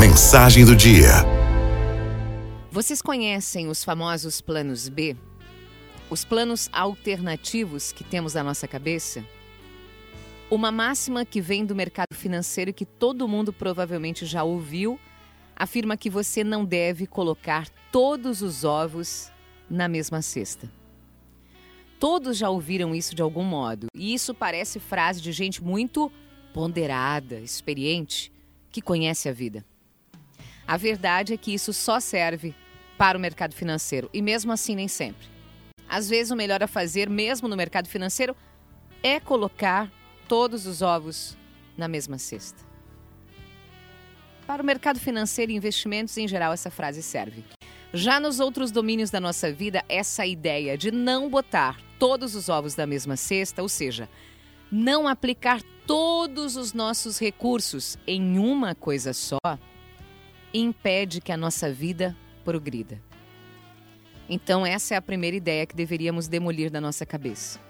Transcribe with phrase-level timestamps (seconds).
[0.00, 1.10] Mensagem do dia.
[2.72, 5.14] Vocês conhecem os famosos planos B?
[6.08, 9.22] Os planos alternativos que temos na nossa cabeça?
[10.50, 14.98] Uma máxima que vem do mercado financeiro que todo mundo provavelmente já ouviu
[15.54, 19.30] afirma que você não deve colocar todos os ovos
[19.68, 20.72] na mesma cesta.
[21.98, 26.10] Todos já ouviram isso de algum modo, e isso parece frase de gente muito
[26.54, 28.32] ponderada, experiente,
[28.72, 29.62] que conhece a vida.
[30.70, 32.54] A verdade é que isso só serve
[32.96, 35.26] para o mercado financeiro, e mesmo assim nem sempre.
[35.88, 38.36] Às vezes o melhor a fazer, mesmo no mercado financeiro,
[39.02, 39.90] é colocar
[40.28, 41.36] todos os ovos
[41.76, 42.62] na mesma cesta.
[44.46, 47.42] Para o mercado financeiro e investimentos em geral, essa frase serve.
[47.92, 52.76] Já nos outros domínios da nossa vida, essa ideia de não botar todos os ovos
[52.76, 54.08] da mesma cesta, ou seja,
[54.70, 59.58] não aplicar todos os nossos recursos em uma coisa só,
[60.52, 63.00] impede que a nossa vida progrida.
[64.28, 67.60] Então, essa é a primeira ideia que deveríamos demolir da nossa cabeça.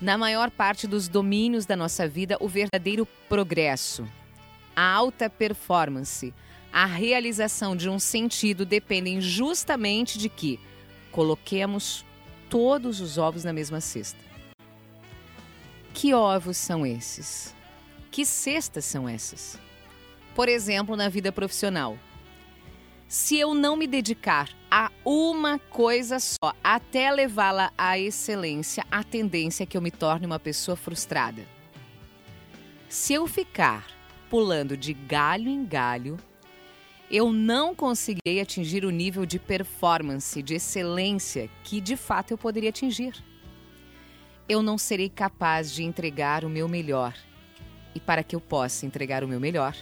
[0.00, 4.08] Na maior parte dos domínios da nossa vida, o verdadeiro progresso,
[4.74, 6.32] a alta performance,
[6.72, 10.60] a realização de um sentido dependem justamente de que
[11.10, 12.04] coloquemos
[12.48, 14.18] todos os ovos na mesma cesta.
[15.94, 17.54] Que ovos são esses?
[18.10, 19.58] Que cestas são essas?
[20.38, 21.98] Por exemplo, na vida profissional.
[23.08, 29.64] Se eu não me dedicar a uma coisa só, até levá-la à excelência, a tendência
[29.64, 31.44] é que eu me torne uma pessoa frustrada.
[32.88, 33.84] Se eu ficar
[34.30, 36.16] pulando de galho em galho,
[37.10, 42.70] eu não conseguirei atingir o nível de performance, de excelência que de fato eu poderia
[42.70, 43.12] atingir.
[44.48, 47.12] Eu não serei capaz de entregar o meu melhor.
[47.92, 49.74] E para que eu possa entregar o meu melhor,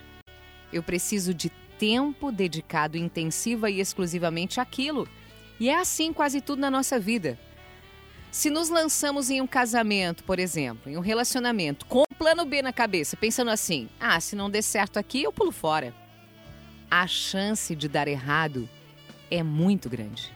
[0.73, 5.09] eu preciso de tempo dedicado intensiva e exclusivamente àquilo.
[5.59, 7.39] E é assim quase tudo na nossa vida.
[8.31, 12.61] Se nos lançamos em um casamento, por exemplo, em um relacionamento, com o plano B
[12.61, 15.95] na cabeça, pensando assim: ah, se não der certo aqui, eu pulo fora
[16.91, 18.69] a chance de dar errado
[19.31, 20.33] é muito grande.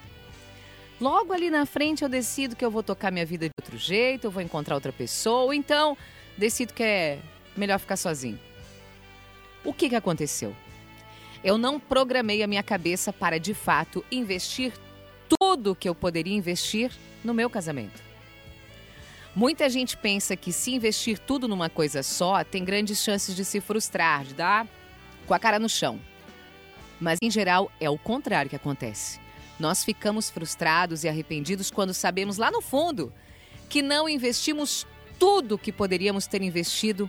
[1.01, 4.27] Logo ali na frente eu decido que eu vou tocar minha vida de outro jeito,
[4.27, 5.97] eu vou encontrar outra pessoa, ou então
[6.37, 7.19] decido que é
[7.57, 8.39] melhor ficar sozinho.
[9.65, 10.55] O que, que aconteceu?
[11.43, 14.73] Eu não programei a minha cabeça para de fato investir
[15.39, 16.91] tudo que eu poderia investir
[17.25, 18.03] no meu casamento.
[19.35, 23.61] Muita gente pensa que se investir tudo numa coisa só, tem grandes chances de se
[23.61, 24.67] frustrar, de dar
[25.27, 26.01] com a cara no chão.
[27.01, 29.21] Mas, em geral, é o contrário que acontece.
[29.59, 33.13] Nós ficamos frustrados e arrependidos quando sabemos lá no fundo
[33.69, 34.87] que não investimos
[35.19, 37.09] tudo que poderíamos ter investido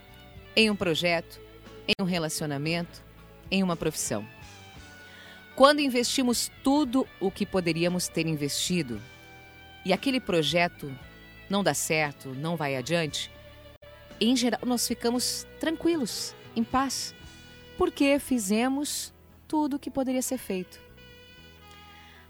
[0.55, 1.41] em um projeto,
[1.91, 3.03] em um relacionamento,
[3.49, 4.25] em uma profissão.
[5.55, 9.01] Quando investimos tudo o que poderíamos ter investido
[9.85, 10.91] e aquele projeto
[11.49, 13.29] não dá certo, não vai adiante,
[14.19, 17.13] em geral nós ficamos tranquilos, em paz,
[17.77, 19.13] porque fizemos
[19.47, 20.79] tudo o que poderia ser feito.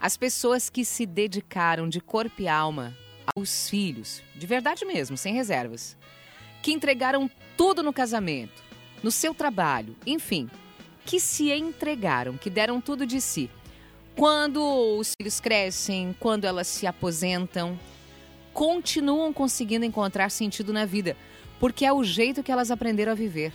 [0.00, 2.96] As pessoas que se dedicaram de corpo e alma
[3.36, 5.96] aos filhos, de verdade mesmo, sem reservas,
[6.60, 8.62] que entregaram tudo no casamento,
[9.02, 10.48] no seu trabalho, enfim,
[11.04, 13.50] que se entregaram, que deram tudo de si.
[14.14, 14.62] Quando
[14.98, 17.78] os filhos crescem, quando elas se aposentam,
[18.52, 21.16] continuam conseguindo encontrar sentido na vida,
[21.58, 23.52] porque é o jeito que elas aprenderam a viver.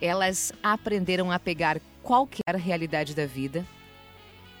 [0.00, 3.66] Elas aprenderam a pegar qualquer realidade da vida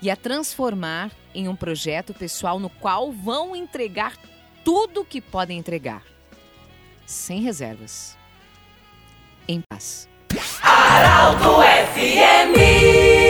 [0.00, 4.16] e a transformar em um projeto pessoal no qual vão entregar
[4.64, 6.02] tudo o que podem entregar,
[7.06, 8.16] sem reservas,
[9.48, 10.08] em paz.
[10.62, 13.25] Aralto FM.